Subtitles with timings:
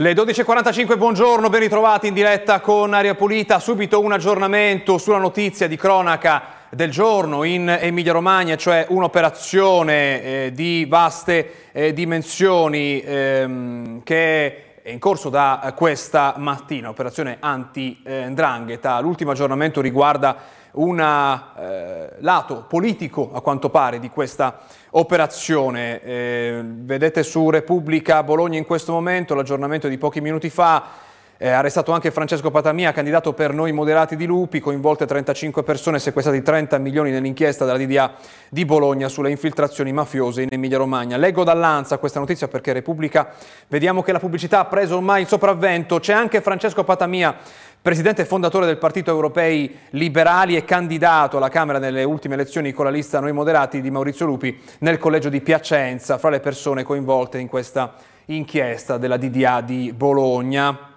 [0.00, 3.58] Le 12.45, buongiorno, ben ritrovati in diretta con Aria Pulita.
[3.58, 10.52] Subito un aggiornamento sulla notizia di cronaca del giorno in Emilia Romagna, cioè un'operazione eh,
[10.54, 19.00] di vaste eh, dimensioni ehm, che è in corso da questa mattina, operazione anti-ndrangheta.
[19.00, 20.36] L'ultimo aggiornamento riguarda
[20.78, 24.60] un eh, lato politico, a quanto pare, di questa
[24.90, 26.02] operazione.
[26.02, 31.06] Eh, vedete su Repubblica Bologna in questo momento, l'aggiornamento di pochi minuti fa,
[31.40, 36.42] eh, arrestato anche Francesco Patamia, candidato per noi moderati di Lupi, coinvolte 35 persone, sequestrati
[36.42, 38.14] 30 milioni nell'inchiesta della DDA
[38.48, 41.16] di Bologna sulle infiltrazioni mafiose in Emilia-Romagna.
[41.16, 43.28] Leggo dall'Anza questa notizia perché Repubblica,
[43.68, 46.00] vediamo che la pubblicità ha preso ormai il sopravvento.
[46.00, 47.36] C'è anche Francesco Patamia,
[47.80, 52.90] presidente fondatore del Partito Europei Liberali e candidato alla Camera nelle ultime elezioni con la
[52.90, 57.46] lista Noi Moderati di Maurizio Lupi nel collegio di Piacenza, fra le persone coinvolte in
[57.46, 57.94] questa
[58.26, 60.96] inchiesta della DDA di Bologna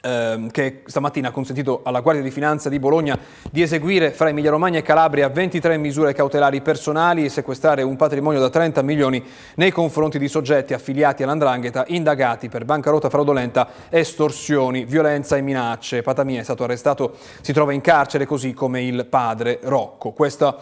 [0.00, 3.18] ehm, che stamattina ha consentito alla Guardia di Finanza di Bologna
[3.50, 8.40] di eseguire fra Emilia Romagna e Calabria 23 misure cautelari personali e sequestrare un patrimonio
[8.40, 9.22] da 30 milioni
[9.56, 16.02] nei confronti di soggetti affiliati all'andrangheta indagati per bancarotta fraudolenta, estorsioni, violenza e minacce.
[16.02, 20.12] Patamia è stato arrestato, si trova in carcere così come il padre Rocco.
[20.12, 20.56] Questa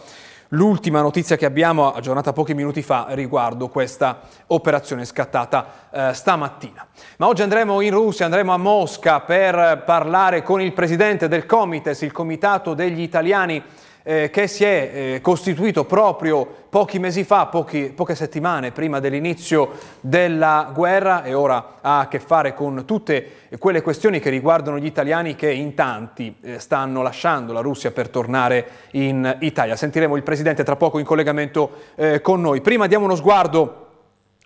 [0.52, 6.86] L'ultima notizia che abbiamo, aggiornata pochi minuti fa, riguardo questa operazione scattata eh, stamattina.
[7.18, 12.00] Ma oggi andremo in Russia, andremo a Mosca per parlare con il presidente del Comites,
[12.00, 13.62] il Comitato degli Italiani
[14.02, 19.70] eh, che si è eh, costituito proprio pochi mesi fa, pochi, poche settimane prima dell'inizio
[20.00, 24.84] della guerra e ora ha a che fare con tutte quelle questioni che riguardano gli
[24.84, 29.76] italiani che in tanti eh, stanno lasciando la Russia per tornare in Italia.
[29.76, 32.60] Sentiremo il Presidente tra poco in collegamento eh, con noi.
[32.60, 33.86] Prima diamo uno sguardo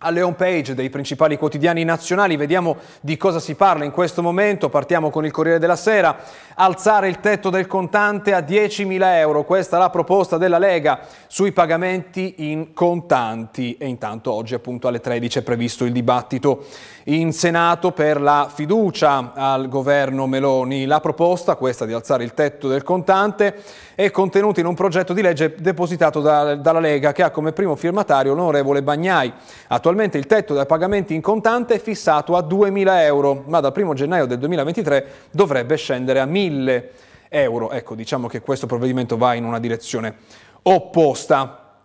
[0.03, 2.37] alle home page dei principali quotidiani nazionali.
[2.37, 4.69] Vediamo di cosa si parla in questo momento.
[4.69, 6.19] Partiamo con il Corriere della Sera.
[6.55, 9.45] Alzare il tetto del contante a 10.000 euro.
[9.45, 13.77] Questa è la proposta della Lega sui pagamenti in contanti.
[13.79, 16.65] E intanto oggi appunto alle 13 è previsto il dibattito
[17.05, 20.85] in Senato per la fiducia al governo Meloni.
[20.85, 23.55] La proposta, questa di alzare il tetto del contante,
[23.95, 27.77] è contenuta in un progetto di legge depositato da, dalla Lega che ha come primo
[27.77, 29.33] firmatario l'onorevole Bagnai.
[29.69, 33.95] Attualmente il tetto dei pagamenti in contante è fissato a 2.000 euro, ma dal 1
[33.95, 36.85] gennaio del 2023 dovrebbe scendere a 1.000
[37.29, 37.71] euro.
[37.71, 40.15] Ecco, diciamo che questo provvedimento va in una direzione
[40.63, 41.81] opposta.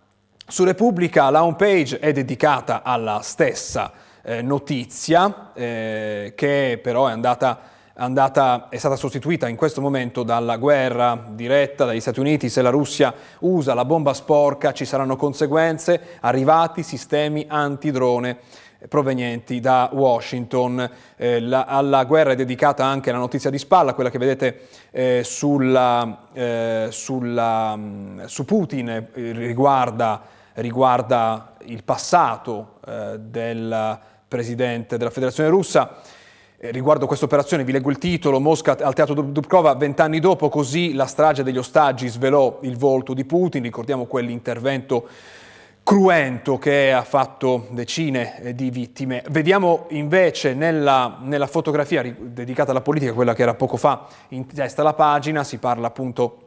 [0.47, 3.91] Su Repubblica la home page è dedicata alla stessa
[4.21, 7.59] eh, notizia eh, che però è andata,
[7.97, 12.49] andata, è stata sostituita in questo momento dalla guerra diretta dagli Stati Uniti.
[12.49, 18.37] Se la Russia usa la bomba sporca ci saranno conseguenze, arrivati sistemi antidrone
[18.87, 20.89] provenienti da Washington.
[21.15, 25.21] Eh, la, alla guerra è dedicata anche la notizia di spalla, quella che vedete eh,
[25.23, 30.21] sulla, eh, sulla, mm, su Putin, eh, riguarda,
[30.53, 35.97] riguarda, il passato eh, del presidente della federazione russa.
[36.59, 40.93] Eh, riguardo questa operazione vi leggo il titolo, Mosca al teatro Dubkova, vent'anni dopo, così
[40.93, 45.07] la strage degli ostaggi svelò il volto di Putin, ricordiamo quell'intervento
[45.83, 49.23] cruento che ha fatto decine eh, di vittime.
[49.29, 54.81] Vediamo invece nella, nella fotografia dedicata alla politica, quella che era poco fa in testa
[54.81, 56.46] alla pagina, si parla appunto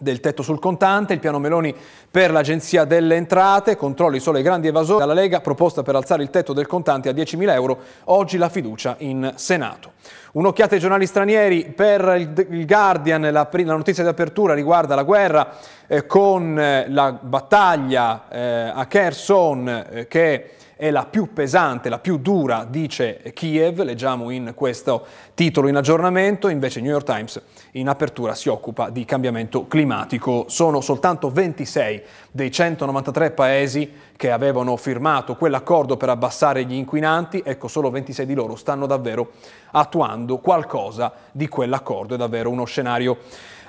[0.00, 1.74] del tetto sul contante, il piano Meloni
[2.10, 6.30] per l'Agenzia delle Entrate, controlli solo ai grandi evasori dalla Lega, proposta per alzare il
[6.30, 9.92] tetto del contante a 10.000 euro, oggi la fiducia in Senato.
[10.32, 15.54] Un'occhiata ai giornali stranieri, per il Guardian la, la notizia di apertura riguarda la guerra
[15.86, 21.98] eh, con eh, la battaglia eh, a Kherson eh, che è la più pesante, la
[21.98, 25.04] più dura, dice Kiev, leggiamo in questo
[25.34, 27.42] titolo in aggiornamento, invece New York Times
[27.72, 30.44] in apertura si occupa di cambiamento climatico.
[30.46, 32.02] Sono soltanto 26
[32.38, 38.34] dei 193 paesi che avevano firmato quell'accordo per abbassare gli inquinanti, ecco solo 26 di
[38.34, 39.32] loro stanno davvero
[39.72, 43.18] attuando qualcosa di quell'accordo, è davvero uno scenario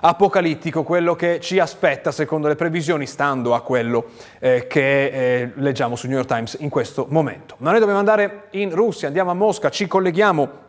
[0.02, 4.06] apocalittico, quello che ci aspetta secondo le previsioni, stando a quello
[4.38, 7.56] eh, che eh, leggiamo su New York Times in questo momento.
[7.58, 10.68] Ma noi dobbiamo andare in Russia, andiamo a Mosca, ci colleghiamo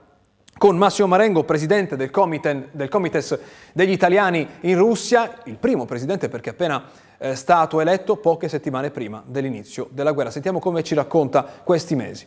[0.56, 3.38] con Massimo Marengo, presidente del, Comiten, del Comites
[3.74, 9.22] degli Italiani in Russia, il primo presidente perché appena eh, stato eletto poche settimane prima
[9.24, 10.30] dell'inizio della guerra.
[10.30, 12.26] Sentiamo come ci racconta questi mesi.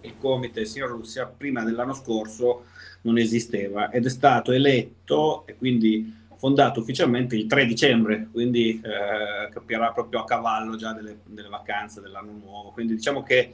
[0.00, 2.64] Il Comites in Russia prima dell'anno scorso
[3.02, 9.48] non esisteva ed è stato eletto e quindi fondato ufficialmente il 3 dicembre, quindi eh,
[9.52, 12.70] capirà proprio a cavallo già delle, delle vacanze dell'anno nuovo.
[12.70, 13.52] Quindi diciamo che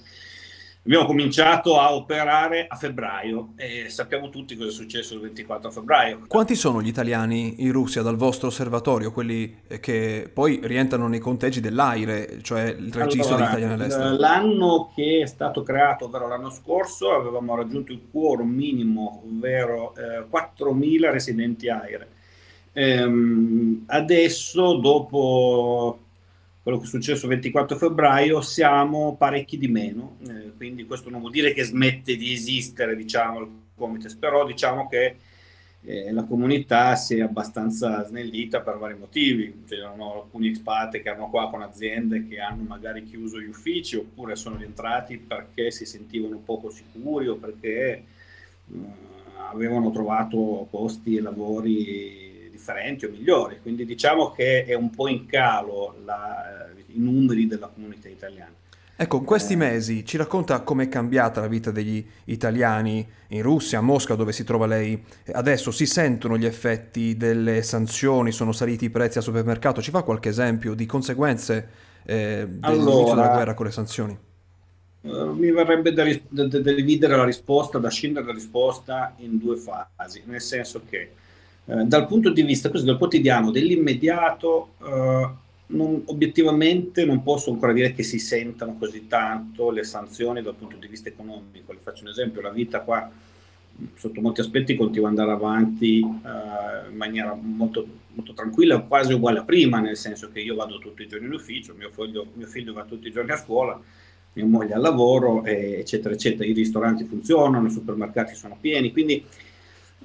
[0.89, 6.23] abbiamo cominciato a operare a febbraio e sappiamo tutti cosa è successo il 24 febbraio.
[6.27, 11.61] Quanti sono gli italiani in Russia dal vostro osservatorio, quelli che poi rientrano nei conteggi
[11.61, 14.17] dell'AIRE, cioè il registro allora, degli italiani all'estero?
[14.17, 20.21] L'anno che è stato creato, ovvero l'anno scorso, avevamo raggiunto il quorum minimo, ovvero eh,
[20.21, 22.09] 4.000 residenti AIRE.
[22.73, 25.99] Ehm, adesso, dopo
[26.69, 31.21] quello che è successo il 24 febbraio, siamo parecchi di meno, eh, quindi questo non
[31.21, 35.17] vuol dire che smette di esistere diciamo, il Comites, però diciamo che
[35.81, 41.31] eh, la comunità si è abbastanza snellita per vari motivi, c'erano alcuni expat che hanno
[41.31, 46.37] qua con aziende che hanno magari chiuso gli uffici oppure sono rientrati perché si sentivano
[46.45, 48.05] poco sicuri o perché eh,
[49.51, 52.28] avevano trovato posti e lavori
[52.59, 57.69] differenti o migliori, quindi diciamo che è un po' in calo la, i numeri della
[57.69, 58.53] comunità italiana.
[59.01, 59.57] Ecco, in questi eh.
[59.57, 64.43] mesi ci racconta com'è cambiata la vita degli italiani in Russia, a Mosca dove si
[64.43, 65.01] trova lei
[65.35, 70.03] adesso, si sentono gli effetti delle sanzioni, sono saliti i prezzi al supermercato, ci fa
[70.03, 71.69] qualche esempio di conseguenze
[72.05, 74.19] eh, dell'inizio allora, della guerra con le sanzioni?
[75.03, 79.57] Uh, mi verrebbe da, da, da, dividere la risposta, da scindere la risposta in due
[79.57, 81.13] fasi, nel senso che
[81.69, 85.29] eh, dal punto di vista così, del quotidiano, dell'immediato, eh,
[85.67, 90.77] non, obiettivamente non posso ancora dire che si sentano così tanto le sanzioni dal punto
[90.77, 91.73] di vista economico.
[91.73, 93.11] Le faccio un esempio, la vita qua
[93.95, 99.41] sotto molti aspetti continua ad andare avanti eh, in maniera molto, molto, tranquilla, quasi uguale
[99.41, 102.47] a prima, nel senso che io vado tutti i giorni in ufficio, mio figlio, mio
[102.47, 103.79] figlio va tutti i giorni a scuola,
[104.33, 106.49] mia moglie al lavoro, eccetera, eccetera.
[106.49, 109.23] I ristoranti funzionano, i supermercati sono pieni, quindi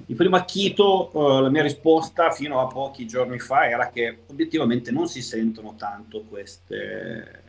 [0.06, 4.90] il primo acchito, uh, la mia risposta fino a pochi giorni fa era che obiettivamente
[4.90, 7.42] non si sentono tanto queste,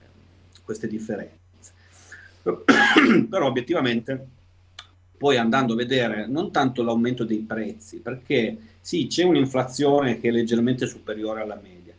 [0.64, 1.44] queste differenze.
[3.30, 4.28] Però obiettivamente
[5.18, 10.32] poi andando a vedere non tanto l'aumento dei prezzi, perché sì, c'è un'inflazione che è
[10.32, 11.94] leggermente superiore alla media,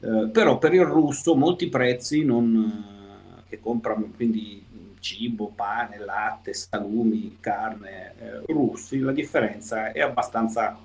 [0.00, 4.64] eh, però per il russo molti prezzi non, eh, che comprano, quindi
[5.00, 10.76] cibo, pane, latte, salumi, carne eh, russi, la differenza è abbastanza,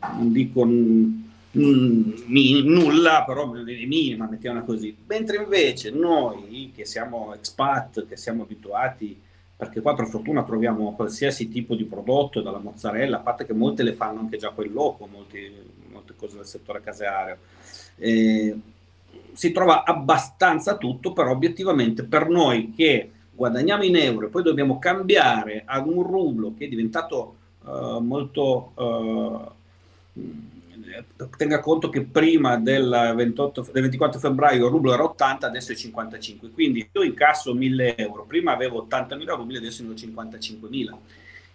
[0.00, 4.96] non dico mm, nulla, però è minima, mettiamola così.
[5.06, 9.20] Mentre invece noi che siamo expat, che siamo abituati,
[9.56, 13.82] perché qua per fortuna troviamo qualsiasi tipo di prodotto, dalla mozzarella, a parte che molte
[13.82, 15.50] le fanno anche già quel loco, molti,
[15.90, 17.38] molte cose del settore caseario.
[17.96, 18.58] Eh,
[19.32, 24.78] si trova abbastanza tutto, però obiettivamente per noi che guadagniamo in euro e poi dobbiamo
[24.78, 28.72] cambiare ad un rublo che è diventato uh, molto...
[28.74, 29.52] Uh,
[31.36, 35.74] tenga conto che prima del, 28, del 24 febbraio il rublo era 80, adesso è
[35.74, 40.94] 55, quindi io incasso 1000 euro, prima avevo 80.000 rubli, adesso ne ho 55.000.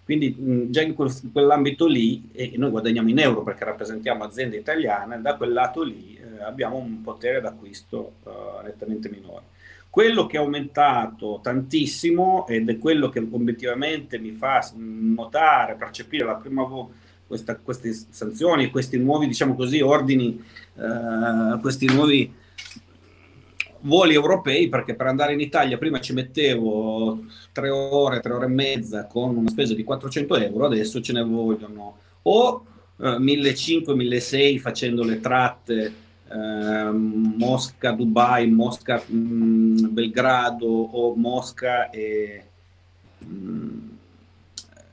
[0.03, 0.35] Quindi
[0.71, 5.35] già in, in, quell'ambito lì, e noi guadagniamo in euro perché rappresentiamo aziende italiane, da
[5.35, 9.43] quel lato lì eh, abbiamo un potere d'acquisto eh, nettamente minore.
[9.99, 16.35] Quello che è aumentato tantissimo ed è quello che obiettivamente mi fa notare, percepire la
[16.35, 16.93] prima volta
[17.27, 20.41] questa, queste sanzioni, questi nuovi, diciamo così, ordini,
[20.77, 22.33] eh, questi nuovi
[23.81, 28.49] voli europei, perché per andare in Italia prima ci mettevo tre ore, tre ore e
[28.49, 32.65] mezza con una spesa di 400 euro, adesso ce ne vogliono o
[33.01, 35.93] eh, 1500-1600 facendo le tratte
[36.31, 42.43] eh, Mosca, Dubai, Mosca, mh, mm, Belgrado o Mosca e
[43.19, 43.89] mh, mm,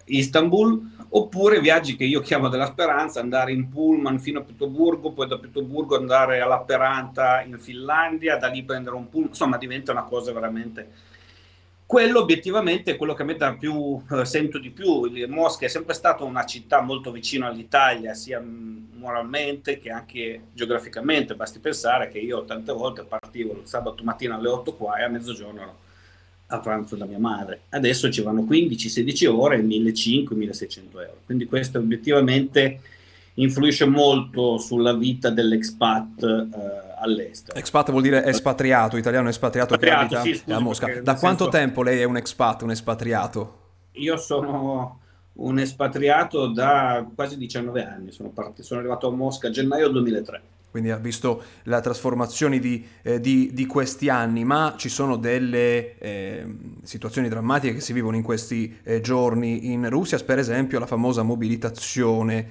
[0.07, 5.27] Istanbul, oppure viaggi che io chiamo della speranza, andare in pullman fino a Pietroburgo, poi
[5.27, 10.05] da Pietroburgo andare alla Peranta in Finlandia, da lì prendere un pullman, insomma diventa una
[10.05, 11.15] cosa veramente
[11.87, 15.09] quello obiettivamente è quello che a me dà più, eh, sento di più.
[15.29, 21.37] Mosca è sempre stata una città molto vicina all'Italia, sia moralmente che anche geograficamente.
[21.37, 25.09] Basti pensare che io tante volte partivo il sabato mattina alle 8 qua e a
[25.09, 25.79] mezzogiorno ero
[26.49, 27.63] a pranzo da mia madre.
[27.71, 31.21] Adesso ci vanno 15-16 ore, 1.500-1.600 euro.
[31.25, 32.81] Quindi questo obiettivamente
[33.37, 37.59] influisce molto sulla vita dell'expat eh, all'estero.
[37.59, 41.01] Expat vuol dire espatriato, italiano espatriato, espatriato che abita sì, scusi, a Mosca.
[41.01, 41.59] Da quanto senso...
[41.59, 43.59] tempo lei è un expat, un espatriato?
[43.93, 45.01] Io sono
[45.35, 48.61] un espatriato da quasi 19 anni, sono, part...
[48.63, 50.43] sono arrivato a Mosca a gennaio 2003
[50.77, 55.97] quindi ha visto la trasformazione di, eh, di, di, questi anni, ma ci sono delle
[55.97, 56.45] eh,
[56.83, 61.23] situazioni drammatiche che si vivono in questi eh, giorni in Russia, per esempio la famosa
[61.23, 62.47] mobilitazione.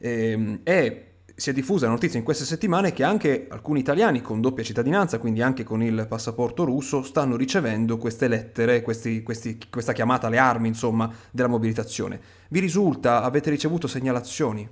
[0.00, 1.04] Ehm, e
[1.40, 5.18] si è diffusa la notizia in queste settimane che anche alcuni italiani con doppia cittadinanza,
[5.18, 10.38] quindi anche con il passaporto russo, stanno ricevendo queste lettere, questi, questi, questa chiamata alle
[10.38, 12.20] armi, insomma, della mobilitazione.
[12.48, 14.68] Vi risulta, avete ricevuto segnalazioni?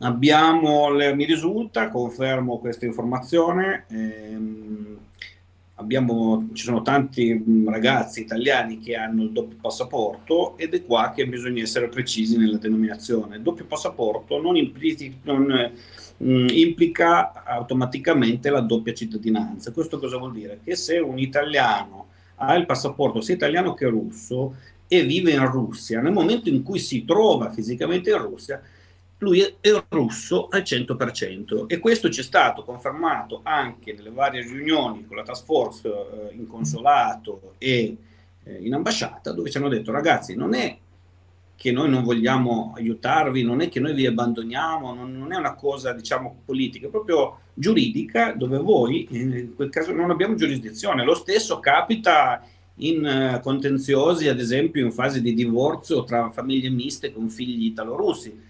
[0.00, 4.98] Abbiamo, mi risulta, confermo questa informazione, ehm,
[5.80, 11.26] abbiamo, ci sono tanti ragazzi italiani che hanno il doppio passaporto ed è qua che
[11.26, 13.36] bisogna essere precisi nella denominazione.
[13.36, 15.72] Il doppio passaporto non, implica, non
[16.16, 19.72] mh, implica automaticamente la doppia cittadinanza.
[19.72, 20.60] Questo cosa vuol dire?
[20.62, 24.54] Che se un italiano ha il passaporto sia italiano che russo
[24.86, 28.60] e vive in Russia, nel momento in cui si trova fisicamente in Russia,
[29.20, 35.06] lui è russo al 100% e questo ci è stato confermato anche nelle varie riunioni
[35.06, 37.96] con la task force eh, in consolato e
[38.42, 40.76] eh, in ambasciata dove ci hanno detto ragazzi non è
[41.54, 45.54] che noi non vogliamo aiutarvi, non è che noi vi abbandoniamo, non, non è una
[45.54, 51.04] cosa diciamo politica, è proprio giuridica dove voi in quel caso non abbiamo giurisdizione.
[51.04, 52.42] Lo stesso capita
[52.76, 58.28] in uh, contenziosi, ad esempio in fase di divorzio tra famiglie miste con figli italorussi
[58.30, 58.48] eh,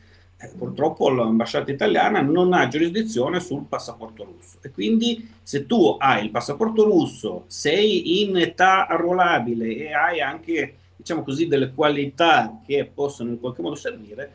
[0.49, 6.31] purtroppo l'ambasciata italiana non ha giurisdizione sul passaporto russo e quindi se tu hai il
[6.31, 13.31] passaporto russo, sei in età arruolabile e hai anche diciamo così delle qualità che possono
[13.31, 14.33] in qualche modo servire,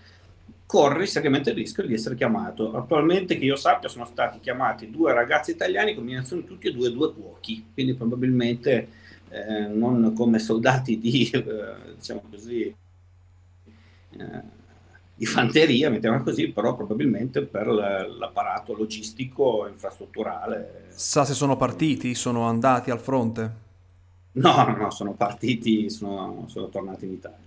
[0.66, 2.74] corri seriamente il rischio di essere chiamato.
[2.74, 7.14] Attualmente che io sappia sono stati chiamati due ragazzi italiani, combinazione tutti e due due
[7.14, 8.90] cuochi, quindi probabilmente
[9.30, 12.76] eh, non come soldati di, eh, diciamo così,
[14.18, 14.64] eh,
[15.16, 20.88] di fanteria, mettiamola così, però probabilmente per l'apparato logistico infrastrutturale.
[20.90, 23.64] Sa se sono partiti, sono andati al fronte?
[24.34, 27.38] No, no, no sono partiti, sono, sono tornati in Italia.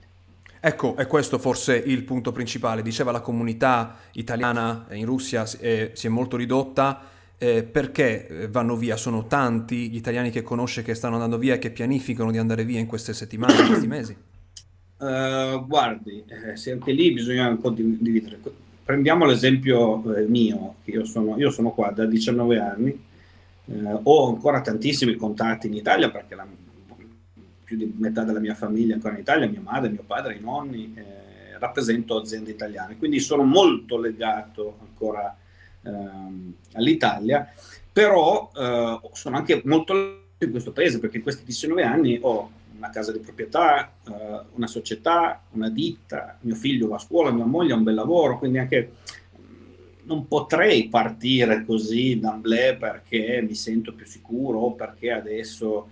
[0.61, 2.83] Ecco, è questo forse il punto principale.
[2.83, 7.17] Diceva la comunità italiana in Russia eh, si è molto ridotta.
[7.41, 8.97] Eh, perché eh, vanno via?
[8.97, 12.65] Sono tanti gli italiani che conosce che stanno andando via e che pianificano di andare
[12.65, 14.17] via in queste settimane, in questi mesi?
[14.99, 18.41] Uh, guardi, eh, se anche lì bisogna un po' dividere.
[18.85, 23.05] Prendiamo l'esempio eh, mio, io sono, io sono, qua da 19 anni,
[23.67, 26.47] eh, ho ancora tantissimi contatti in Italia perché la,
[27.63, 30.41] più di metà della mia famiglia è ancora in Italia, mia madre, mio padre, i
[30.41, 35.37] nonni, eh, rappresento aziende italiane, quindi sono molto legato ancora
[35.83, 37.47] ehm, all'Italia,
[37.93, 42.51] però eh, sono anche molto legato in questo paese perché in questi 19 anni ho
[42.79, 47.45] una casa di proprietà, eh, una società, una ditta, mio figlio va a scuola, mia
[47.45, 48.93] moglie ha un bel lavoro, quindi anche
[49.39, 55.91] mm, non potrei partire così d'amblè perché mi sento più sicuro o perché adesso...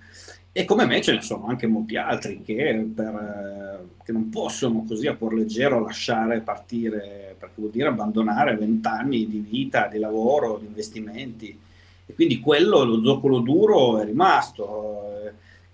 [0.53, 4.85] E come me ce ne sono anche molti altri che, per, eh, che non possono
[4.89, 10.57] così a cuor leggero lasciare partire, perché vuol dire abbandonare vent'anni di vita, di lavoro,
[10.57, 11.59] di investimenti.
[12.07, 15.07] E quindi quello, lo zoccolo duro è rimasto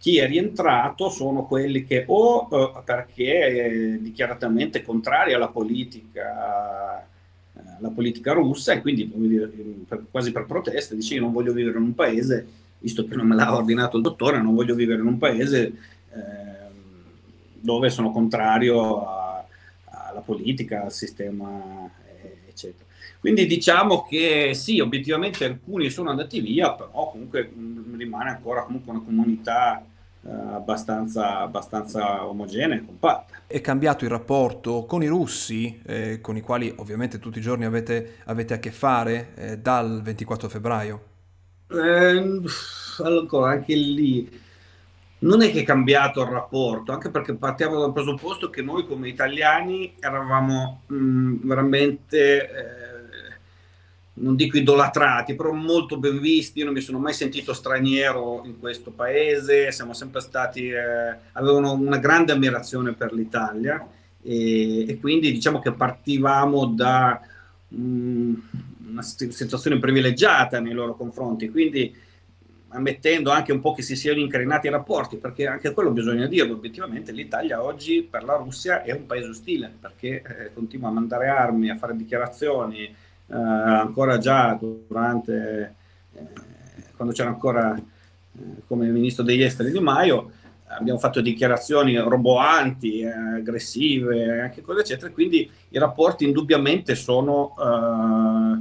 [0.02, 7.90] chi è rientrato sono quelli che o eh, perché dichiaratamente contrari alla politica, eh, alla
[7.90, 9.46] politica russa e quindi dire,
[9.86, 12.44] per, quasi per protesta dice io non voglio vivere in un paese,
[12.80, 15.72] visto che non me l'ha ordinato il dottore, non voglio vivere in un paese
[16.12, 16.20] eh,
[17.60, 19.06] dove sono contrario
[19.84, 21.88] alla politica, al sistema,
[22.20, 22.86] eh, eccetera.
[23.20, 28.90] Quindi diciamo che sì, obiettivamente alcuni sono andati via, però comunque mh, rimane ancora comunque
[28.90, 29.86] una comunità
[30.28, 33.34] abbastanza, abbastanza omogenea e compatta.
[33.46, 37.64] È cambiato il rapporto con i russi, eh, con i quali ovviamente tutti i giorni
[37.64, 41.02] avete, avete a che fare eh, dal 24 febbraio?
[41.70, 42.40] Eh,
[42.98, 44.40] allora, anche lì
[45.22, 49.08] non è che è cambiato il rapporto, anche perché partiamo dal presupposto che noi come
[49.08, 52.91] italiani eravamo mh, mm, veramente eh,
[54.22, 56.60] non dico idolatrati, però molto ben visti.
[56.60, 61.72] Io non mi sono mai sentito straniero in questo paese, siamo sempre stati, eh, avevano
[61.72, 63.86] una grande ammirazione per l'Italia.
[64.22, 67.20] E, e quindi diciamo che partivamo da
[67.68, 68.40] um,
[68.88, 71.92] una situazione privilegiata nei loro confronti, quindi
[72.74, 76.54] ammettendo anche un po' che si siano incrinati i rapporti, perché anche quello bisogna dirlo,
[76.54, 81.28] obiettivamente l'Italia oggi per la Russia è un paese ostile, perché eh, continua a mandare
[81.28, 82.94] armi, a fare dichiarazioni,
[83.32, 85.74] eh, ancora già durante,
[86.14, 86.26] eh,
[86.94, 87.82] quando c'era ancora eh,
[88.66, 90.32] come ministro degli esteri Di Maio,
[90.66, 98.60] abbiamo fatto dichiarazioni roboanti, eh, aggressive, anche cose eccetera, quindi i rapporti indubbiamente sono, eh,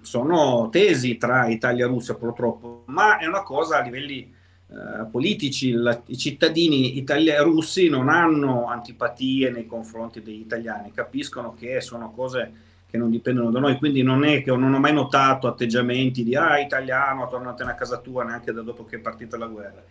[0.00, 4.34] sono tesi tra Italia e Russia purtroppo, ma è una cosa a livelli
[4.68, 11.54] eh, politici, la, i cittadini italiani russi non hanno antipatie nei confronti degli italiani, capiscono
[11.54, 14.92] che sono cose che non dipendono da noi, quindi non è che non ho mai
[14.92, 19.36] notato atteggiamenti di ah italiano, tornatene a casa tua neanche da dopo che è partita
[19.36, 19.82] la guerra.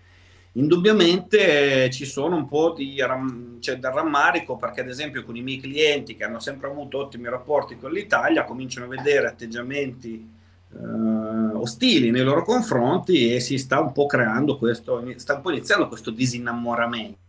[0.53, 5.35] Indubbiamente eh, ci sono un po' di ram- cioè, del rammarico perché ad esempio con
[5.35, 10.31] i miei clienti che hanno sempre avuto ottimi rapporti con l'Italia cominciano a vedere atteggiamenti
[10.73, 15.51] eh, ostili nei loro confronti e si sta un po' creando questo, sta un po'
[15.51, 17.23] iniziando questo disinnamoramento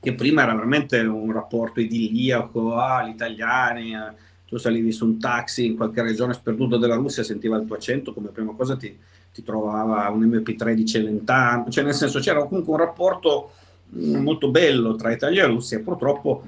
[0.00, 4.12] che prima era veramente un rapporto idilliaco, ah, gli italiani, eh,
[4.48, 8.14] tu salivi su un taxi in qualche regione sperduta della Russia, sentiva il tuo accento,
[8.14, 8.96] come prima cosa ti,
[9.30, 13.52] ti trovava un MP3 di Celentano, cioè nel senso c'era comunque un rapporto
[13.94, 16.44] mm, molto bello tra Italia e Russia, purtroppo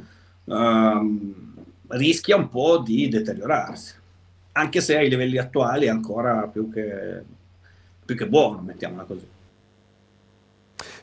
[0.47, 1.35] ehm,
[1.89, 3.95] rischia un po' di deteriorarsi.
[4.53, 7.23] Anche se ai livelli attuali è ancora più che,
[8.03, 9.27] più che buono, mettiamola così.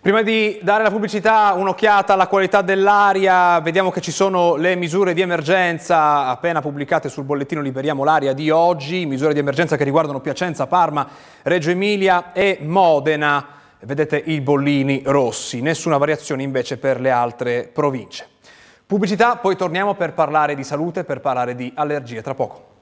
[0.08, 5.14] Prima di dare la pubblicità, un'occhiata alla qualità dell'aria, vediamo che ci sono le misure
[5.14, 10.22] di emergenza appena pubblicate sul bollettino Liberiamo l'aria di oggi, misure di emergenza che riguardano
[10.22, 11.06] Piacenza, Parma,
[11.42, 13.48] Reggio Emilia e Modena.
[13.82, 18.30] Vedete i bollini rossi, nessuna variazione invece per le altre province.
[18.86, 22.77] Pubblicità, poi torniamo per parlare di salute, per parlare di allergie tra poco.